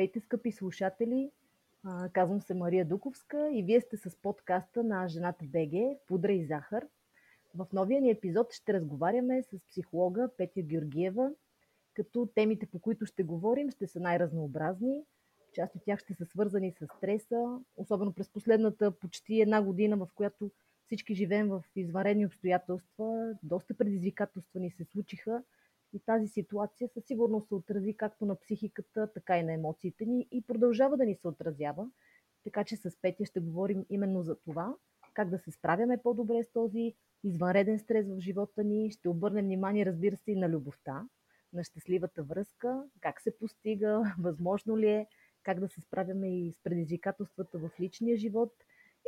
[0.00, 1.30] Здравейте, скъпи слушатели!
[2.12, 6.86] Казвам се Мария Дуковска и вие сте с подкаста на Жената БГ Пудра и захар.
[7.54, 11.30] В новия ни епизод ще разговаряме с психолога Петя Георгиева,
[11.94, 15.04] като темите, по които ще говорим, ще са най-разнообразни.
[15.54, 20.08] Част от тях ще са свързани с стреса, особено през последната почти една година, в
[20.14, 20.50] която
[20.86, 23.34] всички живеем в извънредни обстоятелства.
[23.42, 25.42] Доста предизвикателства ни се случиха–
[25.92, 30.28] и тази ситуация със сигурност се отрази както на психиката, така и на емоциите ни
[30.30, 31.90] и продължава да ни се отразява.
[32.44, 34.74] Така че с Петя ще говорим именно за това,
[35.14, 38.90] как да се справяме по-добре с този извънреден стрес в живота ни.
[38.90, 41.08] Ще обърнем внимание, разбира се, и на любовта,
[41.52, 45.06] на щастливата връзка, как се постига, възможно ли е,
[45.42, 48.52] как да се справяме и с предизвикателствата в личния живот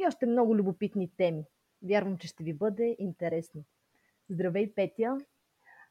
[0.03, 1.45] и още много любопитни теми.
[1.83, 3.65] Вярвам, че ще ви бъде интересно.
[4.29, 5.19] Здравей, Петя!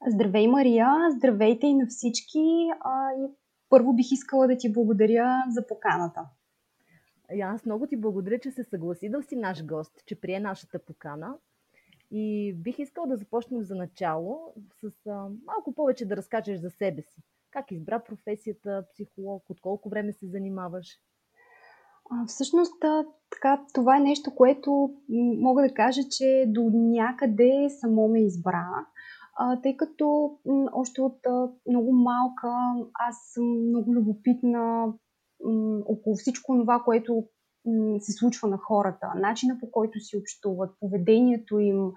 [0.08, 0.88] Здравей, Мария!
[1.18, 2.70] Здравейте и на всички!
[2.80, 3.28] А, и
[3.70, 6.30] първо бих искала да ти благодаря за поканата.
[7.34, 10.80] И аз много ти благодаря, че се съгласи да си наш гост, че прие нашата
[10.80, 11.36] покана.
[12.12, 17.02] И бих искала да започнем за начало с а, малко повече да разкажеш за себе
[17.02, 17.22] си.
[17.52, 20.88] Как избра професията психолог, от колко време се занимаваш?
[22.12, 22.74] А, всъщност,
[23.30, 24.94] така, това е нещо, което
[25.40, 28.66] мога да кажа, че до някъде само ме избра
[29.64, 30.38] тъй като
[30.74, 31.20] още от
[31.70, 32.48] много малка
[32.94, 34.94] аз съм много любопитна
[35.86, 37.24] около всичко това, което
[38.00, 41.92] се случва на хората, начина по който си общуват, поведението им,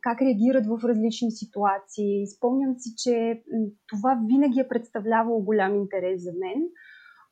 [0.00, 2.26] как реагират в различни ситуации.
[2.26, 3.42] Спомням си, че
[3.88, 6.62] това винаги е представлявало голям интерес за мен.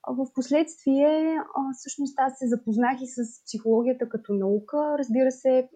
[0.09, 1.37] В последствие,
[1.79, 4.97] всъщност аз се запознах и с психологията като наука.
[4.99, 5.69] Разбира се,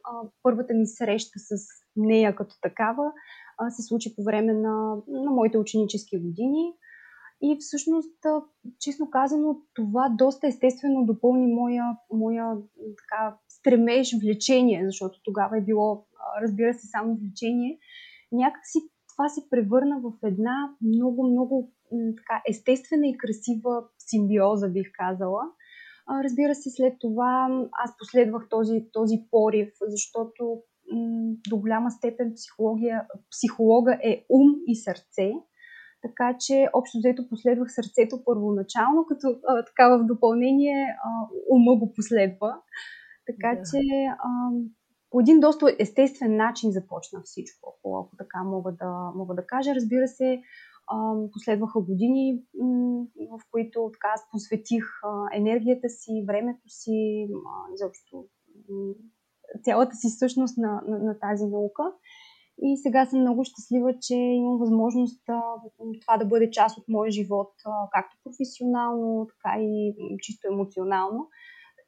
[0.42, 1.54] първата ми среща с
[1.96, 3.12] нея като такава
[3.68, 6.72] се случи по време на, на моите ученически години.
[7.42, 8.18] И всъщност,
[8.80, 12.56] честно казано, това доста естествено допълни моя, моя
[12.98, 16.06] така, стремеж, влечение, защото тогава е било,
[16.42, 17.78] разбира се, само влечение.
[18.32, 18.78] Някакси
[19.16, 25.42] това се превърна в една много, много така, естествена и красива симбиоза, бих казала.
[26.24, 27.48] Разбира се, след това
[27.84, 30.62] аз последвах този, този порив, защото
[31.48, 35.32] до голяма степен психология, психолога е ум и сърце.
[36.02, 41.08] Така че, общо взето, последвах сърцето първоначално, като а, така в допълнение а,
[41.50, 42.60] ума го последва.
[43.26, 43.62] Така да.
[43.70, 43.80] че,
[44.18, 44.28] а,
[45.14, 49.74] по един доста естествен начин започна всичко, ако, така мога да, мога да кажа.
[49.74, 50.42] Разбира се,
[51.32, 52.42] последваха години,
[53.30, 54.84] в които така аз посветих
[55.34, 57.28] енергията си, времето си,
[57.74, 58.24] изобщо
[59.64, 61.82] цялата си същност на, на, на тази наука.
[62.62, 65.22] И сега съм много щастлива, че имам възможност
[66.00, 67.52] това да бъде част от моя живот,
[67.92, 71.28] както професионално, така и чисто емоционално.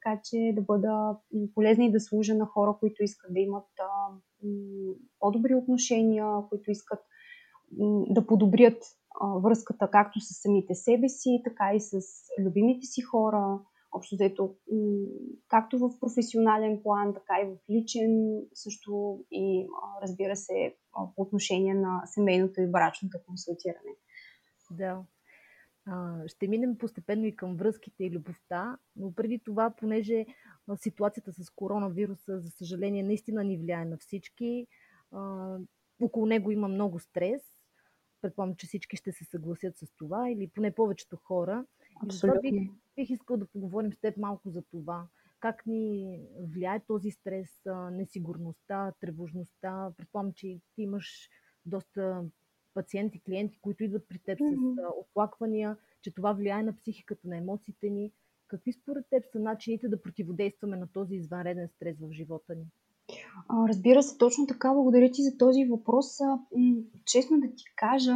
[0.07, 1.17] Така че да бъда
[1.55, 3.65] полезна и да служа на хора, които искат да имат
[5.19, 6.99] по-добри отношения, които искат
[8.09, 8.83] да подобрят
[9.43, 11.99] връзката както с самите себе си, така и с
[12.39, 13.59] любимите си хора,
[13.91, 14.55] общо взето,
[15.47, 19.67] както в професионален план, така и в личен, също и
[20.01, 23.95] разбира се по отношение на семейното и брачното консултиране.
[24.71, 25.03] Да.
[26.27, 30.25] Ще минем постепенно и към връзките и любовта, но преди това, понеже
[30.75, 34.67] ситуацията с коронавируса, за съжаление, наистина ни влияе на всички,
[36.01, 37.41] около него има много стрес.
[38.21, 41.65] Предполагам, че всички ще се съгласят с това, или поне повечето хора.
[42.03, 42.41] Абсолютно.
[42.43, 45.07] И бих, бих искал да поговорим с теб малко за това.
[45.39, 47.61] Как ни влияе този стрес,
[47.91, 49.91] несигурността, тревожността?
[49.97, 51.29] Предполагам, че ти имаш
[51.65, 52.23] доста
[52.77, 54.75] пациенти, клиенти, които идват при теб mm-hmm.
[54.75, 58.11] с оплаквания, че това влияе на психиката, на емоциите ни.
[58.47, 62.65] Какви според теб са начините да противодействаме на този извънреден стрес в живота ни?
[63.69, 64.73] Разбира се, точно така.
[64.73, 66.05] Благодаря ти за този въпрос.
[67.05, 68.15] Честно да ти кажа,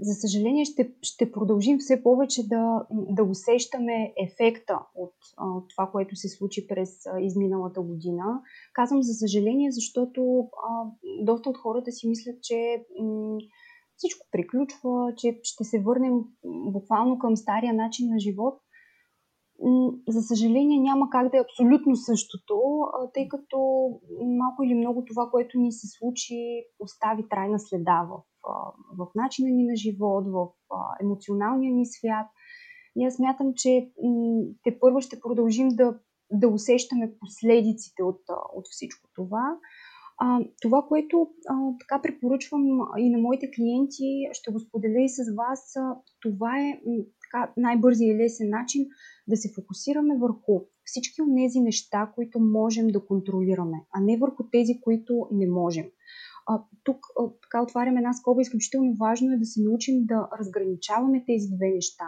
[0.00, 6.16] за съжаление ще, ще продължим все повече да, да усещаме ефекта от, от това, което
[6.16, 6.90] се случи през
[7.20, 8.24] изминалата година.
[8.72, 10.84] Казвам за съжаление, защото а,
[11.22, 13.38] доста от хората си мислят, че м-
[13.96, 16.12] всичко приключва, че ще се върнем
[16.44, 18.60] буквално към стария начин на живот.
[20.08, 22.60] За съжаление няма как да е абсолютно същото,
[23.14, 23.58] тъй като
[24.20, 28.22] малко или много това, което ни се случи, остави трайна следа в,
[28.98, 30.48] в начина ни на живот, в
[31.02, 32.26] емоционалния ни свят.
[32.96, 33.90] И аз смятам, че
[34.64, 35.98] те първо ще продължим да,
[36.32, 38.20] да усещаме последиците от,
[38.54, 39.56] от всичко това.
[40.20, 42.62] А, това, което а, така препоръчвам
[42.98, 46.80] и на моите клиенти, ще го споделя и с вас, а, това е
[47.22, 48.86] така най-бързия и лесен начин
[49.28, 54.44] да се фокусираме върху всички от тези неща, които можем да контролираме, а не върху
[54.52, 55.86] тези, които не можем.
[56.48, 58.42] А, тук а, така отварям една скоба.
[58.42, 62.04] Изключително важно е да се научим да разграничаваме тези две неща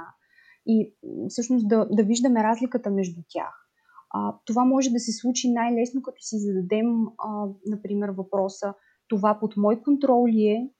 [0.66, 0.94] и
[1.28, 3.68] всъщност да, да виждаме разликата между тях.
[4.10, 6.86] А, това може да се случи най-лесно, като си зададем,
[7.18, 8.74] а, например, въпроса
[9.08, 10.70] това под мой контрол ли е,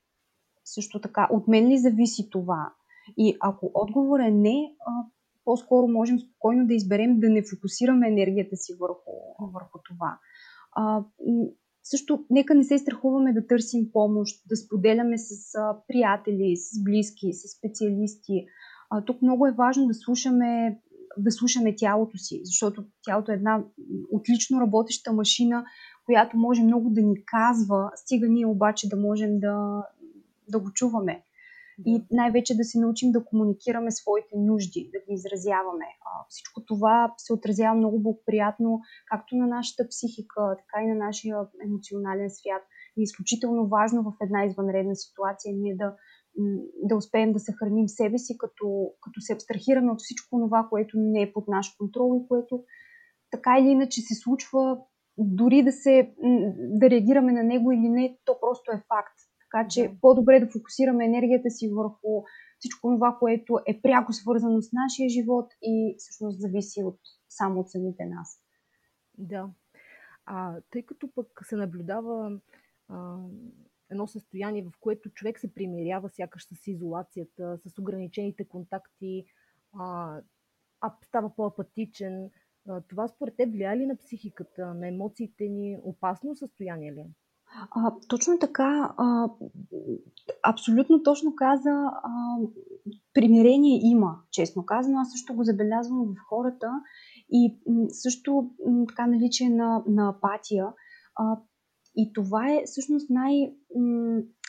[0.65, 2.73] също така, от мен ли зависи това?
[3.17, 4.93] И ако отговор е не, а,
[5.45, 9.13] по-скоро можем спокойно да изберем да не фокусираме енергията си върху,
[9.53, 10.19] върху това.
[10.73, 11.05] А,
[11.91, 17.33] също, нека не се страхуваме да търсим помощ, да споделяме с а, приятели, с близки,
[17.33, 18.47] с специалисти.
[18.91, 20.81] А, тук много е важно да слушаме,
[21.19, 23.65] да слушаме тялото си, защото тялото е една
[24.13, 25.65] отлично работеща машина,
[26.05, 29.85] която може много да ни казва, стига ние обаче да можем да,
[30.49, 31.23] да го чуваме.
[31.87, 35.87] И най-вече да се научим да комуникираме своите нужди, да ги изразяваме.
[36.29, 42.31] Всичко това се отразява много благоприятно както на нашата психика, така и на нашия емоционален
[42.31, 42.63] свят.
[42.97, 45.95] И е изключително важно в една извънредна ситуация ние да,
[46.83, 51.23] да успеем да съхраним себе си, като, като се абстрахираме от всичко това, което не
[51.23, 52.65] е под наш контрол и което
[53.31, 54.79] така или иначе се случва,
[55.19, 56.15] дори да, се,
[56.59, 59.19] да реагираме на него или не, то просто е факт.
[59.51, 59.95] Така че да.
[60.01, 62.23] по-добре да фокусираме енергията си върху
[62.59, 66.99] всичко това, което е пряко свързано с нашия живот и всъщност зависи от,
[67.29, 68.41] само от самите нас.
[69.19, 69.51] Да.
[70.27, 72.41] А, тъй като пък се наблюдава
[72.89, 73.17] а,
[73.91, 79.25] едно състояние, в което човек се примирява сякаш с изолацията, с ограничените контакти,
[79.79, 80.19] а,
[80.81, 82.31] а става по-апатичен.
[82.89, 85.79] Това според теб влияе ли на психиката, на емоциите ни?
[85.83, 87.11] Опасно състояние ли е?
[87.71, 89.29] А, точно така, а,
[90.43, 91.71] абсолютно точно каза,
[92.03, 92.37] а,
[93.15, 94.99] примирение има, честно казано.
[94.99, 96.71] Аз също го забелязвам в хората
[97.31, 97.59] и
[97.89, 98.51] също
[98.89, 100.67] така наличие на, на апатия.
[101.17, 101.37] А,
[101.97, 103.33] и това е всъщност най,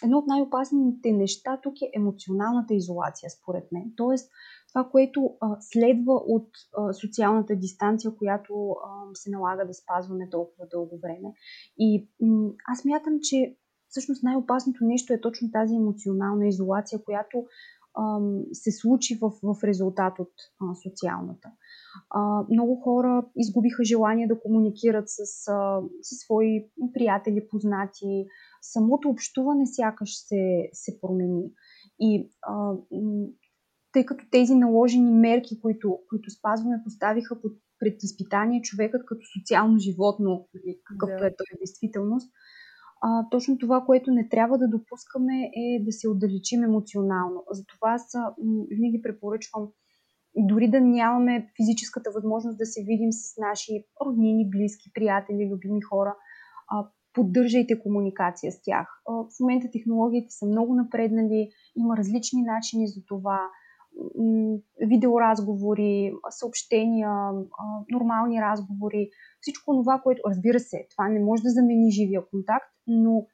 [0.04, 3.94] едно от най-опасните неща тук е емоционалната изолация, според мен.
[3.96, 4.32] Тоест,
[4.74, 6.48] това, което а, следва от
[6.78, 11.34] а, социалната дистанция, която а, се налага да спазваме толкова дълго време.
[11.78, 13.56] И м- аз мятам, че
[13.90, 17.46] всъщност най-опасното нещо е точно тази емоционална изолация, която
[18.54, 20.32] се случи в, в резултат от
[20.62, 21.52] а, социалната.
[22.10, 28.26] А, много хора изгубиха желание да комуникират с, а, с свои приятели, познати.
[28.62, 31.52] Самото общуване сякаш се, се промени.
[32.00, 32.74] И а,
[33.94, 39.78] тъй като тези наложени мерки, които, които спазваме, поставиха под пред изпитание човекът като социално
[39.78, 41.28] животно, нали, какъвто да.
[41.28, 42.32] е той в действителност.
[43.02, 47.44] А, точно това, което не трябва да допускаме е да се отдалечим емоционално.
[47.52, 48.04] Затова аз
[48.72, 49.68] винаги препоръчвам
[50.36, 53.72] дори да нямаме физическата възможност да се видим с наши
[54.06, 56.16] роднини, близки, приятели, любими хора,
[56.68, 58.88] а, поддържайте комуникация с тях.
[59.10, 63.40] А, в момента технологиите са много напреднали, има различни начини за това
[64.82, 67.10] видеоразговори, съобщения,
[67.92, 69.10] нормални разговори,
[69.42, 73.26] всичко това, което, разбира се, това не може да замени живия контакт, но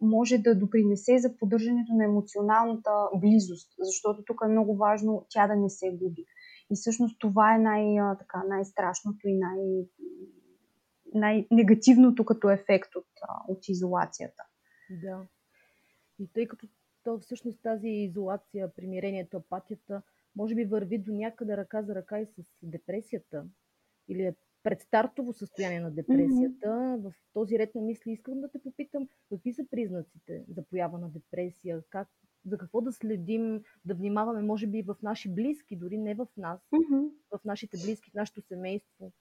[0.00, 5.56] може да допринесе за поддържането на емоционалната близост, защото тук е много важно тя да
[5.56, 6.24] не се губи.
[6.70, 7.84] И всъщност това е най,
[8.18, 9.86] така, най-страшното и най-
[11.14, 13.06] най-негативното като ефект от,
[13.48, 14.42] от изолацията.
[14.90, 15.22] Да.
[16.18, 16.66] И тъй като
[17.04, 20.02] то всъщност тази изолация, примирението, апатията,
[20.36, 23.44] може би върви до някъде ръка за ръка и с депресията
[24.08, 26.66] или е предстартово състояние на депресията.
[26.66, 27.02] Mm-hmm.
[27.02, 31.08] В този ред на мисли искам да те попитам какви са признаците за поява на
[31.08, 32.08] депресия, как,
[32.46, 36.60] за какво да следим, да внимаваме, може би в наши близки, дори не в нас,
[36.72, 37.10] mm-hmm.
[37.30, 39.12] в нашите близки, в нашето семейство.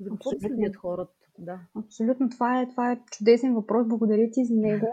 [0.00, 1.12] За какво следят хората?
[1.38, 1.60] Да.
[1.74, 2.28] Абсолютно.
[2.28, 3.88] Това е, това е чудесен въпрос.
[3.88, 4.86] Благодаря ти за него.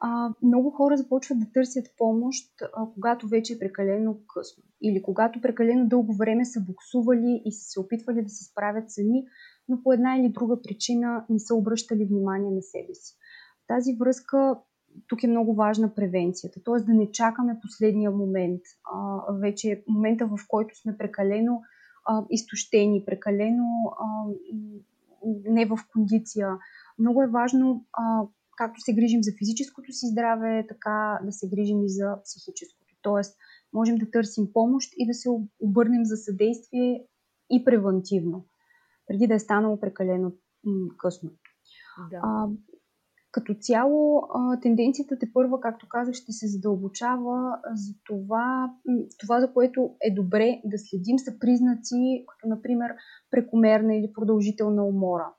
[0.00, 4.64] А, много хора започват да търсят помощ, а, когато вече е прекалено късно.
[4.82, 9.24] Или когато прекалено дълго време са буксували и са се опитвали да се справят сами,
[9.68, 13.16] но по една или друга причина не са обръщали внимание на себе си.
[13.64, 14.58] В тази връзка
[15.08, 16.84] тук е много важна превенцията, т.е.
[16.84, 18.60] да не чакаме последния момент,
[18.94, 21.60] а, вече момента в който сме прекалено
[22.04, 24.26] а, изтощени, прекалено а,
[25.50, 26.48] не в кондиция.
[26.98, 28.22] Много е важно, а,
[28.56, 32.94] както се грижим за физическото си здраве, така да се грижим и за психическото.
[33.02, 33.36] Тоест,
[33.72, 35.28] можем да търсим помощ и да се
[35.60, 37.06] обърнем за съдействие
[37.50, 38.46] и превентивно,
[39.06, 40.32] преди да е станало прекалено
[40.64, 41.30] м- късно.
[42.10, 42.20] Да.
[42.22, 42.48] А,
[43.32, 44.22] като цяло,
[44.62, 47.58] тенденцията те първа, както казах, ще се задълбочава.
[47.74, 48.70] За това,
[49.20, 52.90] това, за което е добре да следим, са признаци, като например
[53.30, 55.32] прекомерна или продължителна умора,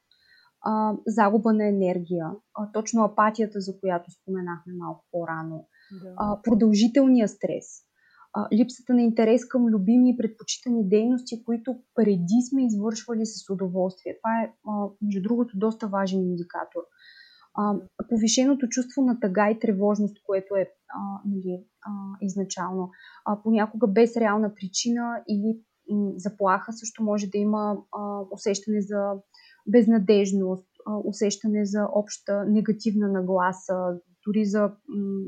[1.08, 2.32] загуба на енергия,
[2.74, 5.68] точно апатията, за която споменахме малко по-рано,
[6.04, 6.40] да.
[6.44, 7.66] продължителния стрес,
[8.54, 14.18] липсата на интерес към любими и предпочитани дейности, които преди сме извършвали с удоволствие.
[14.24, 14.54] Това е,
[15.02, 16.82] между другото, доста важен индикатор
[17.56, 17.76] а,
[18.10, 21.92] повишеното чувство на тъга и тревожност, което е а, нали, а,
[22.22, 22.90] изначално.
[23.26, 29.12] А, понякога без реална причина или м, заплаха също може да има а, усещане за
[29.68, 35.26] безнадежност, а, усещане за обща негативна нагласа, дори за, м,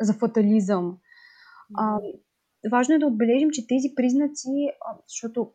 [0.00, 0.98] за фатализъм.
[1.74, 1.98] А,
[2.70, 4.70] важно е да отбележим, че тези признаци,
[5.08, 5.50] защото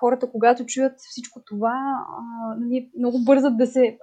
[0.00, 2.06] хората, когато чуят всичко това,
[2.58, 3.98] нали, много бързат да се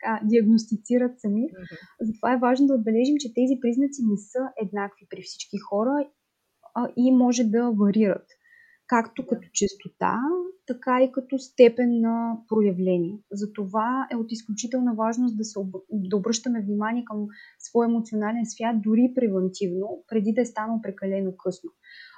[0.00, 1.40] така, диагностицират сами.
[1.40, 1.78] Mm-hmm.
[2.00, 6.08] Затова е важно да отбележим, че тези признаци не са еднакви при всички хора
[6.74, 8.26] а, и може да варират.
[8.86, 10.18] Както като честота,
[10.66, 13.18] така и като степен на проявление.
[13.32, 15.74] Затова е от изключителна важност да, се об...
[15.90, 17.26] да обръщаме внимание към
[17.58, 21.70] своя емоционален свят, дори превентивно, преди да е станало прекалено късно.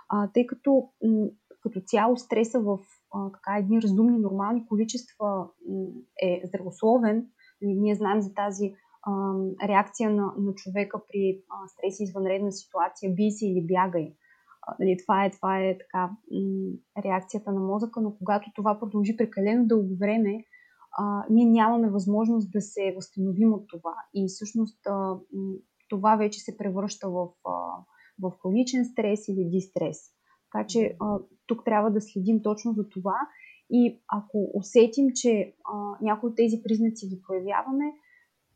[0.08, 1.28] А, тъй като м-
[1.62, 2.78] като цяло стреса в
[3.14, 5.48] а, така едни разумни, нормални количества
[6.22, 7.26] е здравословен,
[7.62, 9.34] ние знаем за тази а,
[9.68, 14.14] реакция на, на човека при а, стрес и извънредна ситуация, бий се или бягай.
[14.80, 19.66] Нали, това, е, това е така м- реакцията на мозъка, но когато това продължи прекалено
[19.66, 20.44] дълго време,
[20.98, 23.94] а, ние нямаме възможност да се възстановим от това.
[24.14, 25.16] И всъщност а,
[25.88, 27.52] това вече се превръща в, а,
[28.22, 29.98] в хроничен стрес или дистрес.
[30.52, 33.16] Така че а, тук трябва да следим точно за това
[33.72, 37.84] и ако усетим, че а, някои от тези признаци ги проявяваме,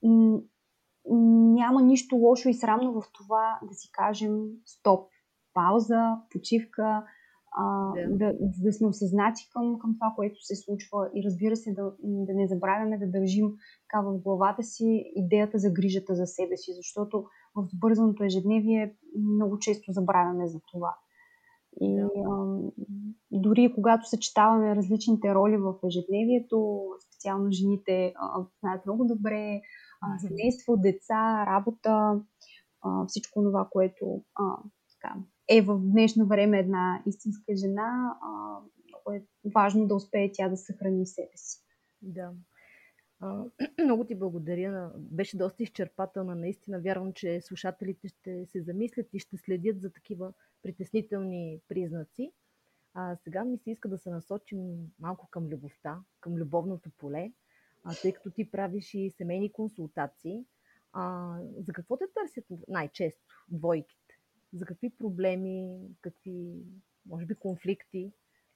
[0.03, 0.41] м-
[1.55, 5.11] няма нищо лошо и срамно в това да си кажем стоп,
[5.55, 7.05] пауза, почивка,
[7.57, 8.17] а, да.
[8.17, 12.35] Да, да сме осъзнати към, към това, което се случва и разбира се да, да
[12.35, 17.25] не забравяме да държим така в главата си идеята за грижата за себе си, защото
[17.55, 20.97] в бързаното ежедневие много често забравяме за това.
[21.81, 22.09] И а,
[23.31, 29.61] дори когато съчетаваме различните роли в ежедневието, специално жените а, знаят много добре,
[30.01, 32.21] а, семейство, деца, работа,
[32.83, 34.57] а, всичко това, което а,
[34.93, 35.15] така,
[35.49, 40.57] е в днешно време една истинска жена, а, много е важно да успее тя да
[40.57, 41.61] съхрани себе си.
[42.03, 42.31] Да.
[43.21, 43.45] А,
[43.85, 44.93] много ти благодаря.
[44.97, 46.35] Беше доста изчерпателна.
[46.35, 50.33] Наистина вярвам, че слушателите ще се замислят и ще следят за такива
[50.67, 52.33] притеснителни признаци.
[52.95, 54.59] А сега ми се иска да се насочим
[54.99, 57.33] малко към любовта, към любовното поле,
[57.85, 60.45] а, тъй като ти правиш и семейни консултации.
[60.93, 64.19] А, за какво те търсят най-често двойките?
[64.53, 66.65] За какви проблеми, какви,
[67.07, 68.13] може би, конфликти?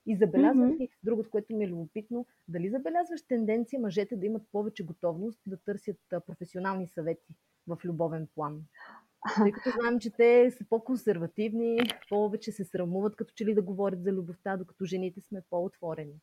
[0.07, 0.79] И забелязваш mm-hmm.
[0.81, 5.57] ли, другото, което ми е любопитно, дали забелязваш тенденция мъжете да имат повече готовност да
[5.57, 7.35] търсят професионални съвети
[7.67, 8.63] в любовен план?
[9.37, 14.03] Тъй като знаем, че те са по-консервативни, повече се срамуват, като че ли да говорят
[14.03, 16.15] за любовта, докато жените сме по-отворени.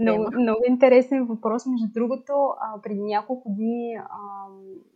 [0.00, 1.66] много, много интересен въпрос.
[1.66, 4.08] Между другото, а, преди няколко дни а,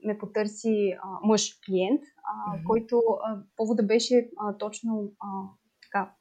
[0.04, 2.64] ме потърси а, мъж клиент, а, mm-hmm.
[2.64, 5.26] който а, повода беше а, точно а,
[5.82, 6.12] така,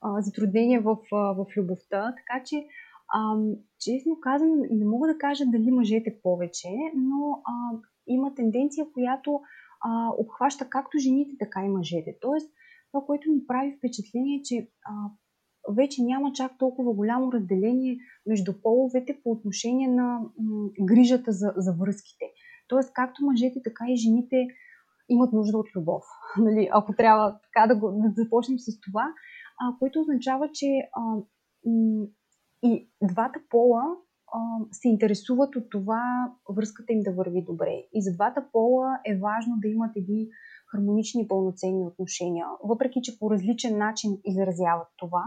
[0.00, 2.14] а, затруднение в, а, в любовта.
[2.16, 2.56] Така че,
[3.14, 3.36] а,
[3.80, 9.40] честно казвам, не мога да кажа дали мъжете повече, но а, има тенденция, която
[9.80, 12.16] а, обхваща както жените, така и мъжете.
[12.20, 12.52] Тоест,
[12.92, 14.92] това, което ми прави впечатление е, че а,
[15.74, 21.72] вече няма чак толкова голямо разделение между половете по отношение на м- грижата за, за
[21.72, 22.24] връзките.
[22.68, 24.46] Тоест, както мъжете, така и жените
[25.08, 26.04] имат нужда от любов.
[26.38, 26.68] Нали?
[26.72, 29.12] Ако трябва така да, го, да започнем с това,
[29.60, 31.16] а, което означава, че а,
[32.62, 33.82] и двата пола
[34.72, 37.82] се интересуват от това връзката им да върви добре.
[37.92, 40.28] И за двата пола е важно да имат едни
[40.70, 45.24] хармонични и пълноценни отношения, въпреки че по различен начин изразяват това.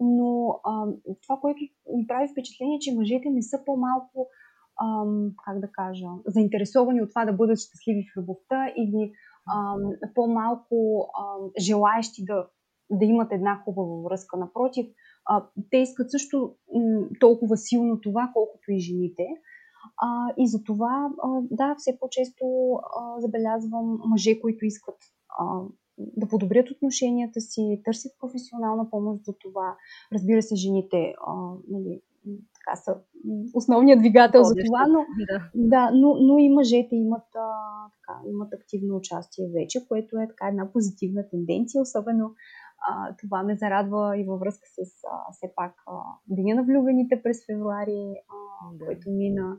[0.00, 0.86] Но а,
[1.22, 1.58] това, което
[1.96, 4.28] ми прави впечатление, че мъжете не са по-малко,
[4.76, 5.04] а,
[5.44, 9.12] как да кажа, заинтересовани от това да бъдат щастливи в любовта или
[9.46, 9.76] а,
[10.14, 11.22] по-малко а,
[11.60, 12.46] желаящи да,
[12.90, 14.36] да имат една хубава връзка.
[14.36, 14.86] Напротив,
[15.24, 19.26] а, те искат също м, толкова силно това, колкото и жените.
[20.02, 24.96] А, и за това, а, да, все по-често а, забелязвам мъже, които искат
[25.38, 25.60] а,
[25.98, 29.76] да подобрят отношенията си, търсят професионална помощ за това.
[30.12, 31.32] Разбира се, жените а,
[31.68, 32.02] нали,
[32.54, 32.96] така са
[33.54, 34.98] основният двигател за това, но,
[35.30, 35.50] да.
[35.54, 37.48] Да, но, но и мъжете имат, а,
[37.94, 42.34] така, имат активно участие вече, което е така една позитивна тенденция, особено
[42.88, 45.92] а, това ме зарадва и във връзка с а, все пак а,
[46.28, 48.84] Деня на влюбените през февруари, а, да.
[48.84, 49.56] който мина.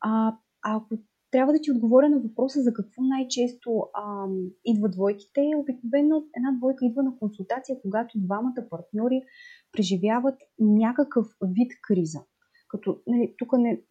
[0.00, 0.94] А, ако
[1.30, 4.26] трябва да ти отговоря на въпроса за какво най-често а,
[4.64, 9.22] идват двойките, обикновено една двойка идва на консултация, когато двамата партньори
[9.72, 12.20] преживяват някакъв вид криза.
[12.68, 13.82] Като, нали, тук не,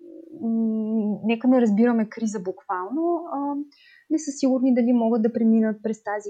[1.23, 3.55] нека не разбираме криза буквално, а,
[4.09, 6.29] не са сигурни дали могат да преминат през тази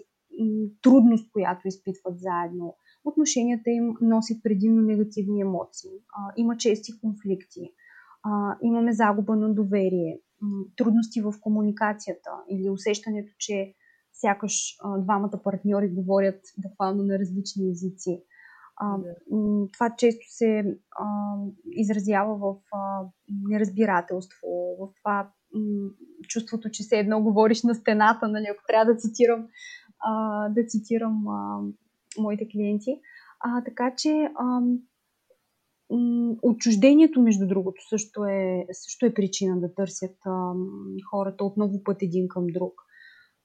[0.81, 2.75] трудност, която изпитват заедно.
[3.05, 5.91] Отношенията им носят предимно негативни емоции.
[5.91, 7.73] А, има чести конфликти.
[8.23, 10.19] А, имаме загуба на доверие,
[10.77, 13.73] трудности в комуникацията или усещането, че
[14.13, 18.23] сякаш а, двамата партньори говорят буквално на различни езици.
[18.77, 18.97] А,
[19.73, 21.35] това често се а,
[21.71, 23.05] изразява в а,
[23.49, 24.47] неразбирателство,
[24.79, 25.89] в това м-
[26.27, 29.47] чувството, че се едно говориш на стената, нали, ако трябва да цитирам,
[29.99, 31.59] а, да цитирам а,
[32.19, 32.99] моите клиенти.
[33.39, 34.61] А, така че а,
[36.41, 40.53] отчуждението, между другото, също е, също е причина да търсят а,
[41.09, 42.73] хората отново път един към друг.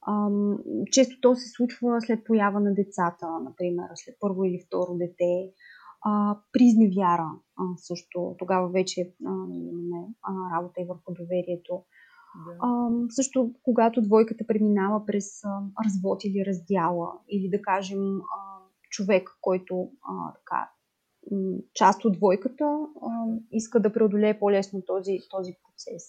[0.09, 0.59] Ам,
[0.93, 5.53] често то се случва след поява на децата, например, след първо или второ дете.
[6.07, 8.37] А, при изневяра а, също.
[8.39, 11.83] Тогава вече а, имаме а, работа и върху доверието.
[12.35, 12.57] Да.
[12.61, 15.49] А, също, когато двойката преминава през а,
[15.85, 18.55] развод или раздяла, или да кажем а,
[18.91, 20.71] човек, който а, така,
[21.75, 26.03] част от двойката а, иска да преодолее по-лесно този, този процес.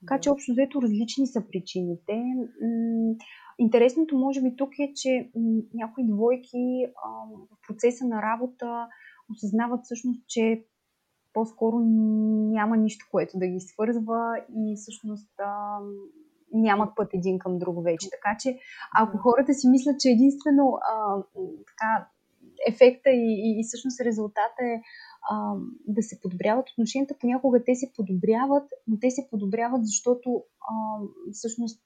[0.00, 2.22] Така че общо взето различни са причините.
[3.58, 5.30] Интересното може би тук е, че
[5.74, 6.86] някои двойки
[7.50, 8.88] в процеса на работа
[9.30, 10.64] осъзнават всъщност, че
[11.36, 11.78] по-скоро
[12.58, 14.20] няма нищо, което да ги свързва
[14.56, 15.30] и всъщност
[16.52, 18.10] нямат път един към друг вече.
[18.10, 18.58] Така че
[18.98, 21.22] ако хората си мислят, че единствено а,
[21.66, 22.08] така,
[22.68, 24.80] ефекта и, и, и всъщност резултата е
[25.30, 25.54] а,
[25.88, 30.74] да се подобряват отношенията, понякога те се подобряват, но те се подобряват, защото а,
[31.32, 31.80] всъщност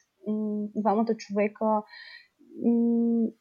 [0.77, 1.83] двамата човека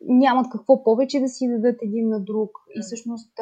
[0.01, 2.49] нямат какво повече да си дадат един на друг.
[2.75, 3.33] И всъщност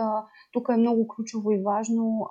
[0.51, 2.27] тук е много ключово и важно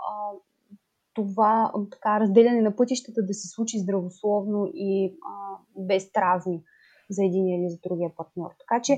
[1.17, 6.63] това така, разделяне на пътищата да се случи здравословно и а, без травми
[7.11, 8.51] за един или за другия партньор.
[8.59, 8.93] Така че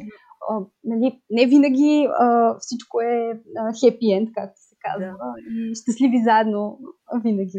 [0.50, 3.40] а, нали, не винаги а, всичко е
[3.80, 5.34] хепи енд, както се казва, да.
[5.50, 6.78] и щастливи заедно
[7.22, 7.58] винаги.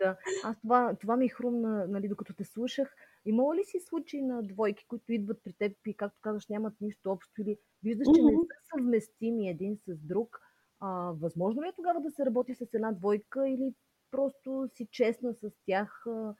[0.00, 2.88] Да, аз това, това ми хрумна, нали, докато те слушах.
[3.26, 7.10] Имало ли си случаи на двойки, които идват при теб и, както казваш, нямат нищо
[7.10, 8.30] общо или виждаш, че mm-hmm.
[8.30, 10.40] не са съвместими един с друг?
[10.80, 13.74] А, възможно ли е тогава да се работи с една двойка или
[14.10, 16.34] просто си честна с тях, а,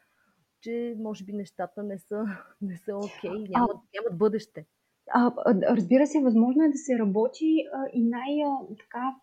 [0.60, 2.24] че може би нещата не са,
[2.60, 4.66] не са окей, okay, нямат, нямат бъдеще?
[5.10, 5.32] А,
[5.76, 9.14] разбира се, възможно е да се работи а, и най-така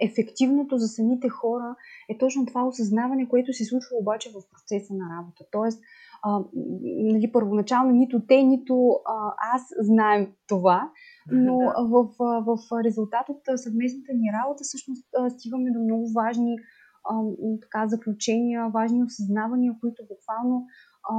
[0.00, 1.76] ефективното за самите хора
[2.08, 5.44] е точно това осъзнаване, което се случва обаче в процеса на работа.
[5.50, 5.80] Тоест,
[6.22, 6.40] а,
[6.84, 10.90] нали, първоначално нито те, нито а, аз знаем това,
[11.32, 16.56] но в, в, в резултат от съвместната ни работа всъщност стигаме до много важни
[17.04, 17.14] а,
[17.62, 20.66] така, заключения, важни осъзнавания, които буквално
[21.10, 21.14] а,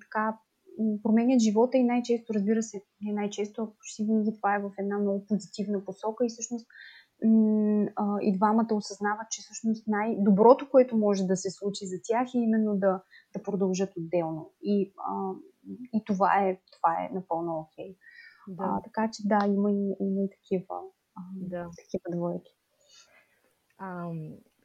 [0.00, 0.38] така,
[1.02, 5.26] променят живота и най-често, разбира се, не най-често, почти винаги това е в една много
[5.26, 6.66] позитивна посока и всъщност
[8.22, 12.76] и двамата осъзнават, че всъщност най-доброто, което може да се случи за тях е именно
[12.76, 13.02] да,
[13.36, 14.50] да продължат отделно.
[14.62, 15.32] И, а,
[15.94, 17.92] и това, е, това е напълно окей.
[17.92, 17.96] Okay.
[18.48, 18.64] Да.
[18.66, 20.80] А, така че да, има и, има и такива,
[21.14, 21.70] а, да.
[21.84, 22.52] такива двойки.
[23.78, 24.10] А,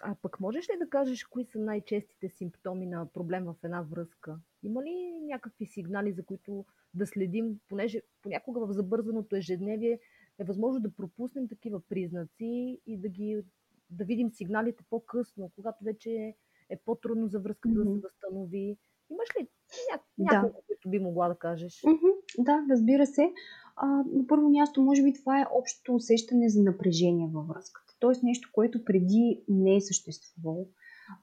[0.04, 4.40] а пък можеш ли да кажеш кои са най-честите симптоми на проблем в една връзка?
[4.64, 10.00] Има ли някакви сигнали, за които да следим, понеже понякога в забързаното ежедневие
[10.40, 13.44] е възможно да пропуснем такива признаци и да ги
[13.90, 16.36] да видим сигналите по-късно, когато вече
[16.70, 17.94] е по-трудно за връзката mm-hmm.
[17.94, 18.78] да се възстанови.
[19.10, 19.48] Имаш ли
[19.92, 20.00] ня...
[20.18, 20.66] няколко, да.
[20.68, 21.74] които би могла да кажеш?
[21.74, 22.14] Mm-hmm.
[22.40, 23.34] Да, разбира се.
[23.76, 27.94] А, на първо място, може би това е общото усещане за напрежение във връзката.
[28.00, 30.68] Тоест нещо, което преди не е съществувало.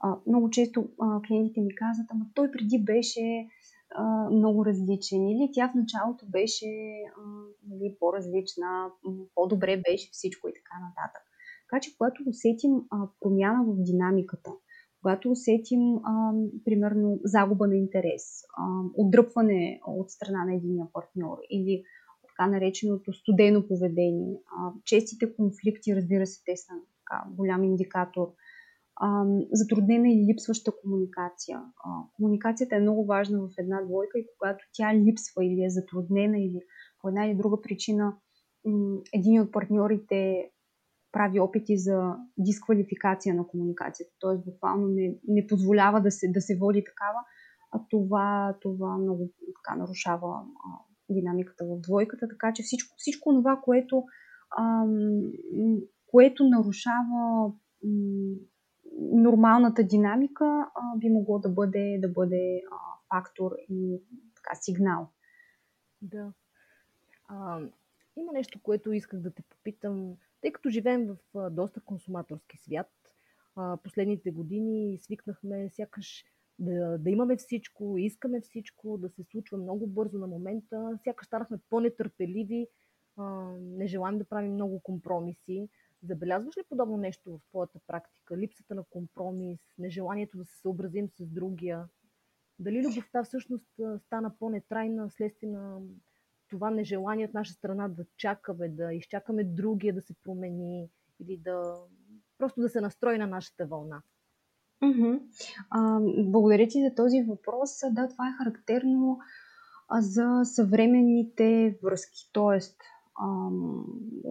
[0.00, 3.48] А, много често а, клиентите ми казват, ама той преди беше
[4.30, 5.28] много различен.
[5.28, 6.66] Или тя в началото беше
[7.68, 8.90] нали, по-различна,
[9.34, 11.22] по-добре беше всичко и така нататък.
[11.70, 12.72] Така че, когато усетим
[13.20, 14.50] промяна в динамиката,
[15.02, 16.32] когато усетим, а,
[16.64, 18.62] примерно, загуба на интерес, а,
[18.96, 21.82] отдръпване от страна на единия партньор или
[22.28, 28.28] така нареченото студено поведение, а, честите конфликти, разбира се, те са така, голям индикатор
[29.52, 31.62] затруднена или липсваща комуникация.
[32.16, 36.60] Комуникацията е много важна в една двойка и когато тя липсва или е затруднена или
[37.00, 38.16] по една или друга причина
[39.14, 40.50] един от партньорите
[41.12, 44.50] прави опити за дисквалификация на комуникацията, т.е.
[44.50, 47.18] буквално не, не позволява да се, да се води такава,
[47.72, 49.30] а това, това много
[49.62, 50.78] така нарушава а,
[51.10, 54.04] динамиката в двойката, така че всичко, всичко това, което,
[54.58, 55.20] ам,
[56.06, 57.52] което нарушава
[57.84, 58.34] м,
[58.98, 62.76] нормалната динамика, а, би могло да бъде, да бъде а,
[63.08, 64.02] фактор и
[64.36, 65.08] така, сигнал.
[66.02, 66.32] Да.
[67.28, 67.60] А,
[68.16, 70.16] има нещо, което исках да те попитам.
[70.40, 72.90] Тъй като живеем в а, доста консуматорски свят,
[73.56, 76.24] а, последните години свикнахме сякаш
[76.58, 80.98] да, да имаме всичко, искаме всичко, да се случва много бързо на момента.
[81.04, 82.66] Сякаш станахме по-нетърпеливи,
[83.16, 85.68] а, не желаем да правим много компромиси.
[86.02, 88.36] Забелязваш ли подобно нещо в твоята практика?
[88.36, 91.88] Липсата на компромис, нежеланието да се съобразим с другия?
[92.58, 93.66] Дали любовта всъщност
[93.98, 95.80] стана по-нетрайна вследствие на
[96.48, 101.74] това нежелание от наша страна да чакаме, да изчакаме другия да се промени или да
[102.38, 104.02] просто да се настрои на нашата вълна?
[104.82, 105.20] Mm-hmm.
[105.70, 107.70] А, благодаря ти за този въпрос.
[107.90, 109.18] Да, това е характерно
[110.00, 112.30] за съвременните връзки.
[112.32, 112.80] Тоест,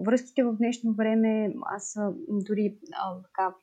[0.05, 1.97] връзките в днешно време, аз
[2.29, 3.55] дори а, така,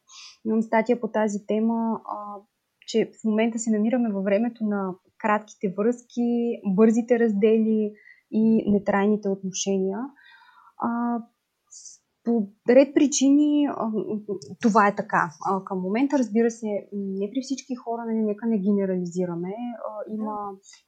[0.47, 2.41] имам статия по тази тема, а,
[2.87, 7.93] че в момента се намираме във времето на кратките връзки, бързите раздели
[8.31, 9.99] и нетрайните отношения.
[10.79, 11.21] А,
[12.25, 13.69] по ред причини
[14.63, 15.31] това е така.
[15.65, 19.55] Към момента, разбира се, не при всички хора, нали, нека не генерализираме.
[20.11, 20.37] Има,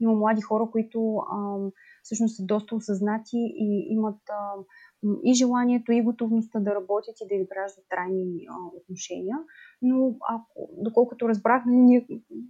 [0.00, 1.22] има млади хора, които
[2.10, 4.20] всъщност са доста осъзнати и имат
[5.24, 8.46] и желанието, и готовността да работят и да изграждат трайни
[8.80, 9.36] отношения.
[9.82, 12.06] Но ако, доколкото разбрах, нали,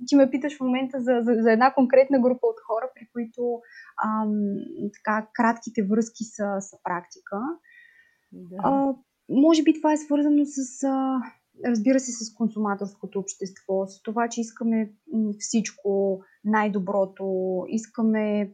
[0.07, 3.61] ти ме питаш в момента за, за, за една конкретна група от хора, при които
[4.05, 4.33] ам,
[4.95, 7.37] така, кратките връзки са, са практика.
[8.33, 8.57] Да.
[8.63, 8.95] А,
[9.29, 11.21] може би това е свързано с, а,
[11.67, 14.93] разбира се, с консуматорското общество, с това, че искаме
[15.39, 17.25] всичко най-доброто,
[17.69, 18.53] искаме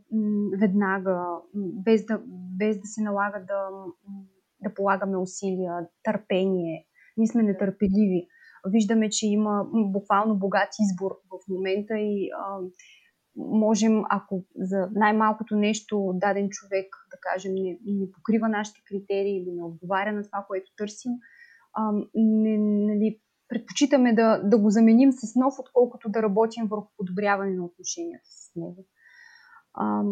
[0.61, 2.23] веднага, без да,
[2.59, 3.69] без да се налага да,
[4.63, 5.73] да полагаме усилия,
[6.05, 6.87] търпение.
[7.17, 8.29] Ние сме нетърпеливи.
[8.69, 12.59] Виждаме, че има буквално богат избор в момента и а,
[13.37, 19.53] можем, ако за най-малкото нещо даден човек, да кажем, не, не покрива нашите критерии или
[19.53, 21.13] не отговаря на това, което търсим,
[22.15, 27.65] не, нали, предпочитаме да, да го заменим с нов, отколкото да работим върху подобряване на
[27.65, 28.87] отношенията с него.
[29.75, 30.03] А,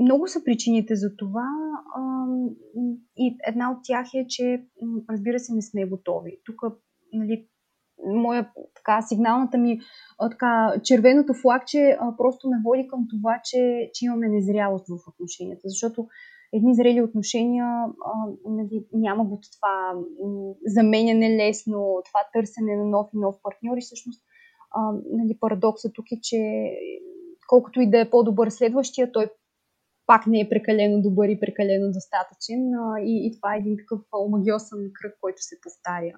[0.00, 1.48] много са причините за това
[1.96, 2.26] а,
[3.16, 4.66] и една от тях е, че
[5.10, 6.40] разбира се не сме готови.
[6.44, 6.60] Тук
[7.12, 7.48] нали,
[8.06, 9.80] моя така, сигналната ми
[10.30, 15.62] така, червеното флагче просто ме води към това, че, че имаме незрялост в отношенията.
[15.64, 16.06] Защото
[16.56, 18.12] едни зрели отношения а,
[18.48, 19.94] нали, няма го това
[20.66, 24.22] заменяне лесно, това търсене на нов и нов партньор и всъщност
[24.70, 26.70] а, нали, парадоксът тук е, че
[27.48, 29.30] колкото и да е по-добър следващия, той
[30.06, 34.00] пак не е прекалено добър и прекалено достатъчен а, и, и това е един такъв
[34.26, 36.16] омагиосен кръг, който се повтаря.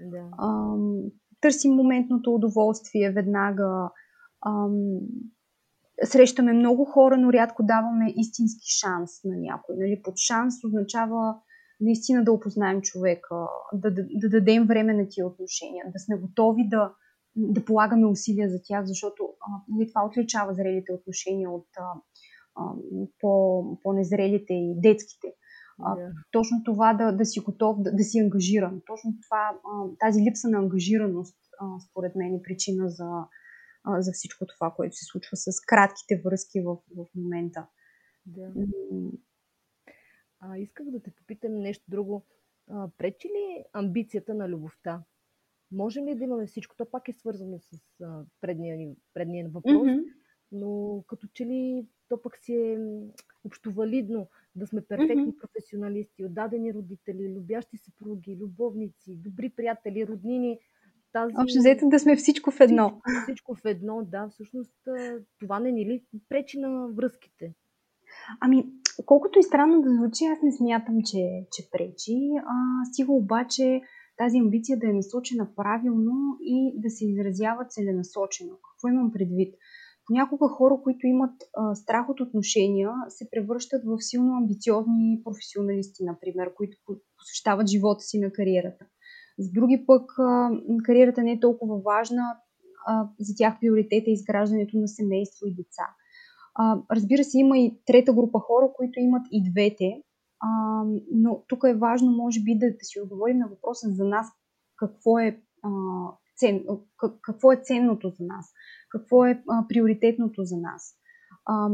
[0.00, 0.28] Да.
[0.42, 0.98] Ам,
[1.40, 3.90] търсим моментното удоволствие веднага.
[4.46, 4.98] Ам,
[6.04, 9.76] срещаме много хора, но рядко даваме истински шанс на някой.
[9.78, 10.00] Нали?
[10.04, 11.36] Под шанс означава
[11.80, 13.34] наистина да опознаем човека,
[13.72, 16.92] да, да, да дадем време на тия отношения, да сме готови да,
[17.36, 21.82] да полагаме усилия за тях, защото а, нали, това отличава зрелите отношения от а,
[22.54, 22.72] а,
[23.20, 25.28] по, по-незрелите и детските.
[25.80, 26.12] Yeah.
[26.30, 28.80] точно това да, да си готов, да, да си ангажиран.
[28.86, 29.52] Точно това,
[30.00, 31.36] тази липса на ангажираност,
[31.90, 33.04] според мен, е причина за,
[33.98, 37.66] за всичко това, което се случва с кратките връзки в, в момента.
[38.26, 38.52] Да.
[40.40, 42.26] А, исках да те попитам нещо друго.
[42.70, 45.04] А, пречи ли амбицията на любовта?
[45.72, 46.76] Можем ли да имаме всичко?
[46.76, 50.04] То пак е свързано с а, предния, предния въпрос, mm-hmm.
[50.52, 52.78] но като че ли то пък си е
[53.44, 55.40] общовалидно да сме перфектни mm-hmm.
[55.40, 60.58] професионалисти, отдадени родители, любящи съпруги, любовници, добри приятели, роднини.
[61.12, 61.34] Тази...
[61.38, 62.88] Общо взето да сме всичко в едно.
[62.88, 64.28] Всичко, всичко в едно, да.
[64.28, 64.72] Всъщност
[65.40, 67.54] това не ни ли пречи на връзките?
[68.40, 68.66] Ами,
[69.06, 72.16] колкото и странно да звучи, аз не смятам, че, че пречи.
[72.38, 73.80] А, стига обаче
[74.16, 78.50] тази амбиция да е насочена правилно и да се изразява целенасочено.
[78.50, 79.54] Какво имам предвид?
[80.06, 86.54] Понякога хора, които имат а, страх от отношения, се превръщат в силно амбициозни професионалисти, например,
[86.54, 86.76] които
[87.18, 88.86] посещават живота си на кариерата.
[89.38, 90.10] За други пък
[90.84, 92.36] кариерата не е толкова важна,
[93.20, 95.82] за тях приоритет е изграждането на семейство и деца.
[96.90, 100.02] Разбира се, има и трета група хора, които имат и двете,
[101.12, 104.26] но тук е важно, може би, да, си отговорим на въпроса за нас
[104.76, 105.42] какво е,
[106.36, 106.64] цен,
[107.22, 108.46] какво е ценното за нас,
[108.88, 110.94] какво е приоритетното за нас.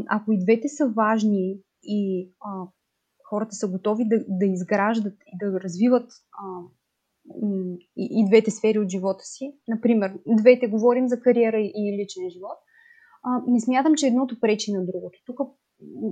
[0.09, 2.33] Ако и двете са важни и
[3.29, 6.11] хората са готови да, да изграждат и да развиват
[7.97, 9.57] и, и двете сфери от живота си.
[9.69, 12.59] Например, двете говорим за кариера и личен живот.
[13.23, 15.19] А, не смятам, че едното пречи на другото.
[15.27, 15.41] Тук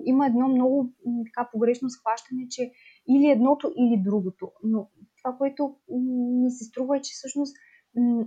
[0.05, 0.93] има едно много
[1.27, 2.71] така погрешно схващане, че
[3.09, 4.53] или едното, или другото.
[4.65, 4.89] Но
[5.23, 5.77] това, което
[6.43, 7.57] ми се струва е, че всъщност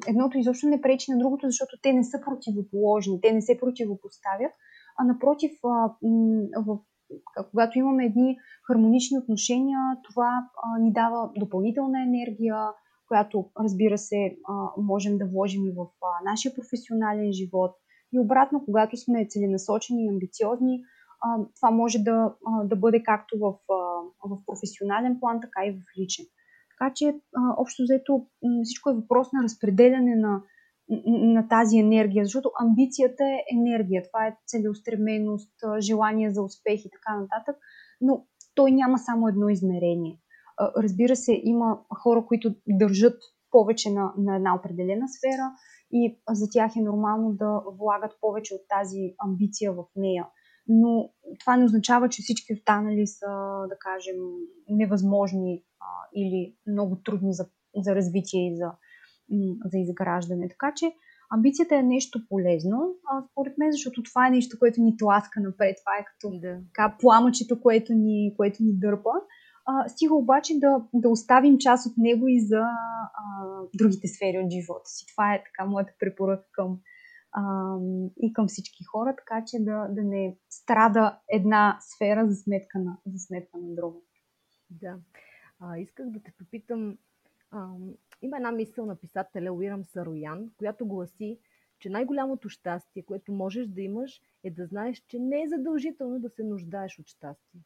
[0.07, 4.51] едното изобщо не пречи на другото, защото те не са противоположни, те не се противопоставят,
[4.97, 5.51] а напротив,
[6.65, 6.79] в
[7.51, 10.47] когато имаме едни хармонични отношения, това
[10.79, 12.55] ни дава допълнителна енергия,
[13.07, 14.37] която, разбира се,
[14.77, 15.85] можем да вложим и в
[16.25, 17.71] нашия професионален живот.
[18.13, 20.83] И обратно, когато сме целенасочени и амбициозни,
[21.55, 23.53] това може да, да бъде както в,
[24.25, 26.25] в професионален план, така и в личен.
[26.79, 27.15] Така че,
[27.57, 28.25] общо взето,
[28.63, 30.41] всичко е въпрос на разпределяне на,
[31.07, 37.19] на тази енергия, защото амбицията е енергия, това е целеустременост, желание за успех и така
[37.19, 37.55] нататък,
[38.01, 40.19] но той няма само едно измерение.
[40.77, 43.17] Разбира се, има хора, които държат
[43.51, 45.51] повече на, на една определена сфера
[45.91, 50.27] и за тях е нормално да влагат повече от тази амбиция в нея.
[50.67, 53.27] Но това не означава, че всички останали са,
[53.69, 54.15] да кажем,
[54.69, 58.71] невъзможни а, или много трудни за, за развитие и за,
[59.65, 60.49] за изграждане.
[60.49, 60.93] Така че
[61.29, 65.77] амбицията е нещо полезно, а, според мен, защото това е нещо, което ни тласка напред.
[65.83, 66.59] Това е като да.
[66.65, 69.11] така, пламъчето, което ни, което ни дърпа.
[69.65, 73.45] А, стига обаче да, да оставим част от него и за а,
[73.77, 75.05] другите сфери от живота си.
[75.15, 76.79] Това е така моята препоръка към,
[77.31, 77.75] а,
[78.21, 82.97] и към всички хора, така че да, да не страда една сфера за сметка на,
[83.05, 83.97] за сметка на друга.
[84.69, 84.95] Да.
[85.59, 86.97] А, исках да те попитам,
[87.51, 87.67] а,
[88.23, 91.39] има една мисъл на писателя Уирам Сароян, която гласи,
[91.79, 96.29] че най-голямото щастие, което можеш да имаш, е да знаеш, че не е задължително да
[96.29, 97.61] се нуждаеш от щастие.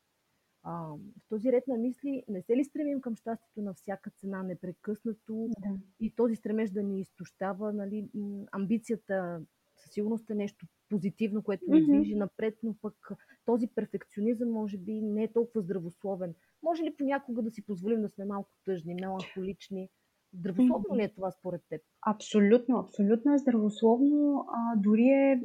[0.63, 4.43] А, в този ред на мисли не се ли стремим към щастието на всяка цена,
[4.43, 5.69] непрекъснато да.
[5.99, 8.09] и този стремеж да ни изтощава, нали,
[8.51, 9.41] амбицията
[9.75, 13.11] със сигурност е нещо позитивно, което ни движи напред, но пък
[13.45, 16.35] този перфекционизъм може би не е толкова здравословен.
[16.63, 19.89] Може ли понякога да си позволим да сме малко тъжни, меланхолични?
[20.33, 21.81] Здравословно ли е това според теб?
[22.05, 24.45] Абсолютно, абсолютно е здравословно.
[24.53, 25.41] А, дори е,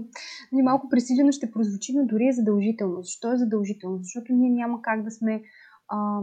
[0.52, 3.02] не малко пресилено ще прозвучи, но дори е задължително.
[3.02, 3.98] Защо е задължително?
[4.02, 5.42] Защото ние няма как да сме
[5.88, 6.20] а,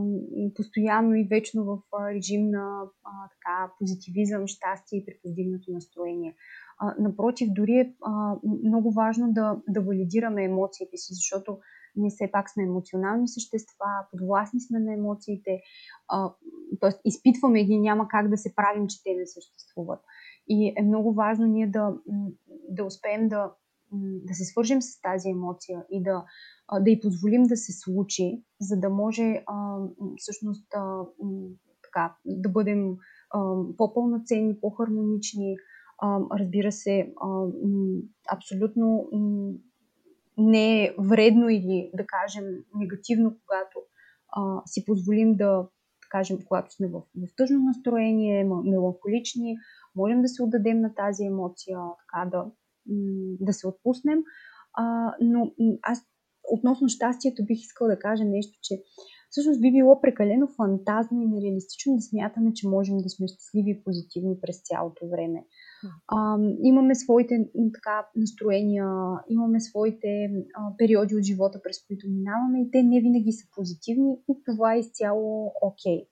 [0.55, 1.77] постоянно и вечно в
[2.13, 6.35] режим на а, така, позитивизъм, щастие и припоздигнато настроение.
[6.79, 11.57] А, напротив, дори е а, много важно да, да валидираме емоциите си, защото
[11.95, 15.61] ние все пак сме емоционални същества, подвластни сме на емоциите,
[16.81, 16.91] т.е.
[17.05, 19.99] изпитваме ги, няма как да се правим, че те не съществуват.
[20.47, 21.93] И е много важно ние да,
[22.69, 23.51] да успеем да,
[24.01, 26.25] да се свържем с тази емоция и да,
[26.81, 29.77] да й позволим да се случи, за да може а,
[30.17, 31.05] всъщност а,
[31.83, 32.97] така, да бъдем
[33.31, 33.39] а,
[33.77, 35.55] по-пълноценни, по-хармонични.
[36.01, 37.45] А, разбира се, а,
[38.31, 39.09] абсолютно
[40.37, 42.43] не е вредно или да кажем
[42.75, 43.79] негативно, когато
[44.35, 49.57] а, си позволим да, да кажем, когато сме в, в тъжно настроение, меланхолични,
[49.95, 52.45] можем да се отдадем на тази емоция, така да,
[53.39, 54.19] да се отпуснем.
[54.73, 55.99] А, но аз
[56.51, 58.81] относно щастието бих искала да кажа нещо, че
[59.29, 63.83] всъщност би било прекалено фантазно и нереалистично да смятаме, че можем да сме щастливи и
[63.83, 65.45] позитивни през цялото време.
[66.07, 68.87] А, имаме своите така, настроения,
[69.29, 70.07] имаме своите
[70.53, 74.73] а, периоди от живота, през които минаваме и те не винаги са позитивни и това
[74.73, 75.97] е изцяло окей.
[75.97, 76.07] Okay.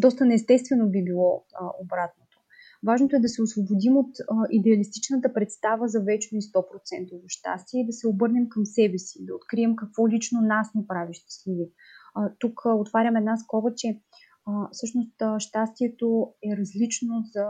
[0.00, 2.38] доста неестествено би било а, обратното.
[2.86, 7.86] Важното е да се освободим от а, идеалистичната представа за вечно и 100% щастие и
[7.86, 11.70] да се обърнем към себе си, да открием какво лично нас ни прави щастливи.
[12.14, 14.00] А, тук а, отварям една скоба, че
[14.46, 17.46] а, всъщност щастието е различно за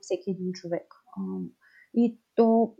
[0.00, 0.94] всеки един човек.
[1.94, 2.74] И то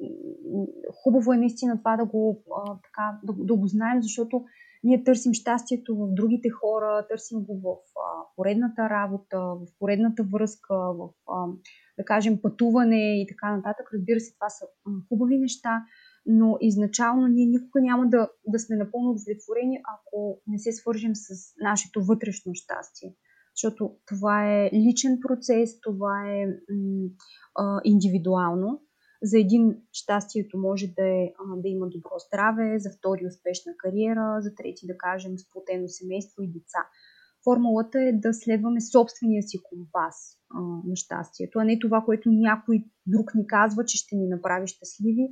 [1.03, 2.45] хубаво е наистина това да го,
[2.85, 4.45] така, да, да го знаем, защото
[4.85, 7.77] ние търсим щастието в другите хора, търсим го в
[8.37, 11.09] поредната работа, в поредната връзка, в,
[11.99, 13.91] да кажем, пътуване и така нататък.
[13.95, 14.67] Разбира се, това са
[15.09, 15.85] хубави неща,
[16.27, 21.55] но изначално ние никога няма да, да сме напълно удовлетворени, ако не се свържем с
[21.63, 23.15] нашето вътрешно щастие.
[23.55, 27.09] Защото това е личен процес, това е м-
[27.59, 28.83] а, индивидуално.
[29.23, 34.55] За един щастието може да, е, да има добро здраве, за втори успешна кариера, за
[34.55, 36.79] трети да кажем сплотено семейство и деца.
[37.45, 40.17] Формулата е да следваме собствения си компас
[40.55, 44.67] а, на щастието, а не това, което някой друг ни казва, че ще ни направи
[44.67, 45.29] щастливи,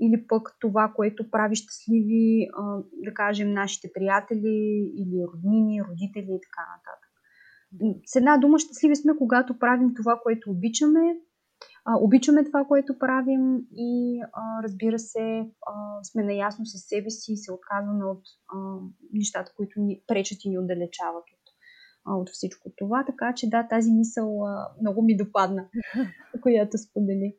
[0.00, 6.40] или пък това, което прави щастливи, а, да кажем, нашите приятели или роднини, родители и
[6.46, 7.09] така нататък.
[8.06, 11.16] С една дума щастливи сме, когато правим това, което обичаме,
[11.84, 17.32] а, обичаме това, което правим и а, разбира се, а, сме наясно с себе си
[17.32, 18.56] и се отказваме от а,
[19.12, 21.54] нещата, които ни пречат и ни отдалечават от,
[22.04, 23.04] а, от всичко това.
[23.04, 25.68] Така че да, тази мисъл а, много ми допадна,
[26.42, 27.36] която сподели.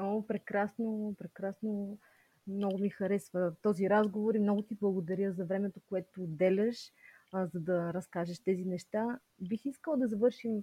[0.00, 1.98] О, прекрасно, прекрасно.
[2.46, 6.92] Много ми харесва този разговор и много ти благодаря за времето, което отделяш,
[7.32, 9.18] а, за да разкажеш тези неща.
[9.40, 10.62] Бих искала да завършим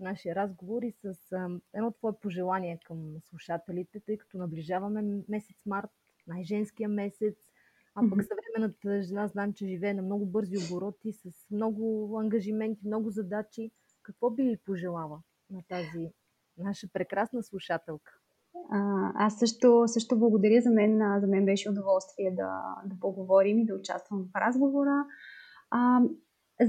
[0.00, 5.90] нашия разговор и с а, едно твое пожелание към слушателите, тъй като наближаваме месец март,
[6.26, 7.36] най-женския месец,
[7.94, 13.10] а пък съвременната жена знам, че живее на много бързи обороти, с много ангажименти, много
[13.10, 13.70] задачи.
[14.02, 16.10] Какво би ли пожелала на тази
[16.58, 18.12] наша прекрасна слушателка?
[18.70, 20.60] А, аз също, също благодаря.
[20.62, 25.04] За мен, за мен беше удоволствие да, да поговорим и да участвам в разговора.
[25.76, 26.00] А,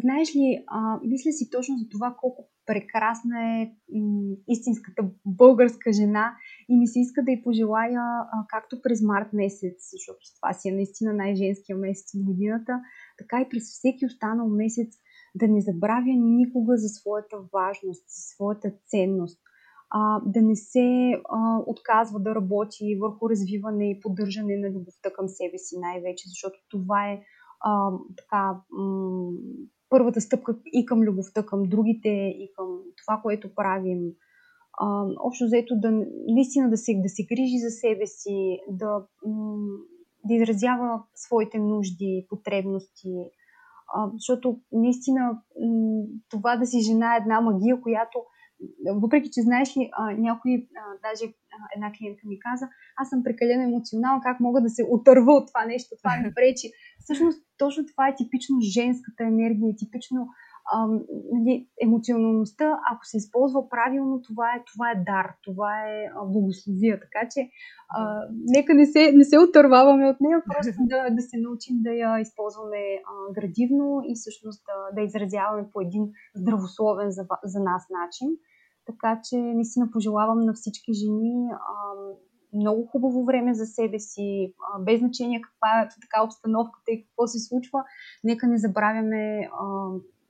[0.02, 6.36] знаеш ли, а, мисля си точно за това колко прекрасна е м- истинската българска жена
[6.70, 10.70] и ми се иска да й пожелая, а, както през март месец, защото това си
[10.70, 12.82] е наистина най-женския месец в годината,
[13.18, 14.88] така и през всеки останал месец
[15.36, 19.40] да не забравя никога за своята важност, за своята ценност,
[19.90, 25.28] а, да не се а, отказва да работи върху развиване и поддържане на любовта към
[25.28, 27.22] себе си най-вече, защото това е
[27.60, 29.32] а, така м-
[29.90, 32.68] първата стъпка и към любовта към другите, и към
[33.04, 34.00] това, което правим.
[34.80, 35.92] А, общо взето да
[36.28, 39.06] наистина да се, да се грижи за себе си, да,
[40.26, 43.30] да изразява своите нужди, потребности,
[43.94, 45.42] а, защото наистина
[46.30, 48.20] това да си жена е една магия, която
[48.96, 53.24] въпреки, че знаеш ли, а, някой, а, даже а, една клиентка ми каза, аз съм
[53.24, 56.72] прекалено емоционална, как мога да се отърва от това нещо, това ми пречи.
[57.08, 60.28] Всъщност, точно това е типично женската енергия, типично
[61.34, 67.00] нали, емоционалността, ако се използва правилно, това е, това е дар, това е благословия.
[67.00, 67.50] Така че
[67.90, 68.22] а,
[68.56, 72.20] нека не се, не се отърваваме от нея, просто да, да се научим да я
[72.20, 76.04] използваме а, градивно и всъщност да, да изразяваме по един
[76.36, 78.30] здравословен за, за нас начин.
[78.86, 81.60] Така че наистина пожелавам на всички жени а,
[82.54, 87.40] много хубаво време за себе си, без значение каква е така обстановката и какво се
[87.40, 87.84] случва.
[88.24, 89.66] Нека не забравяме а,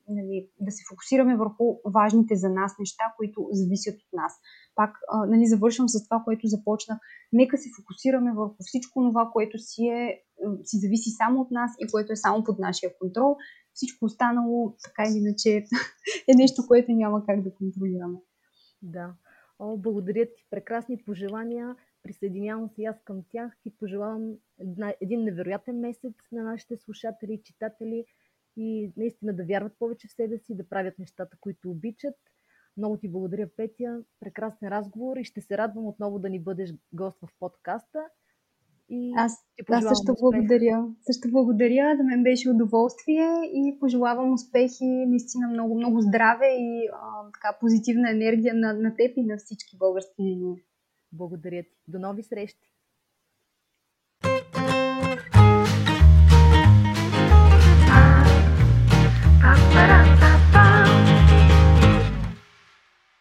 [0.10, 4.34] нали, да се фокусираме върху важните за нас неща, които зависят от нас.
[4.76, 6.98] Пак а, нали, завършвам с това, което започнах.
[7.34, 10.22] Нека се фокусираме върху всичко това, което си, е,
[10.64, 13.38] си зависи само от нас и което е само под нашия контрол.
[13.74, 15.64] Всичко останало, така или иначе,
[16.28, 18.18] е нещо, което няма как да контролираме.
[18.82, 19.14] Да.
[19.60, 20.48] О, благодаря ти.
[20.50, 21.76] Прекрасни пожелания.
[22.08, 24.34] Присъединявам се и аз към тях и пожелавам
[25.02, 28.06] един невероятен месец на нашите слушатели и читатели
[28.58, 32.16] и наистина да вярват повече в себе си, да правят нещата, които обичат.
[32.78, 34.04] Много ти благодаря, Петя.
[34.20, 38.00] Прекрасен разговор и ще се радвам отново да ни бъдеш гост в подкаста.
[38.90, 39.32] И аз,
[39.70, 40.22] аз също успех.
[40.22, 40.88] благодаря.
[41.02, 41.96] Също благодаря.
[41.98, 48.12] За мен беше удоволствие и пожелавам успехи, наистина много, много здраве и а, така позитивна
[48.12, 50.56] енергия на, на теб и на всички български жени.
[51.12, 51.78] Благодаря ти.
[51.88, 52.74] До нови срещи.
[59.74, 60.17] Para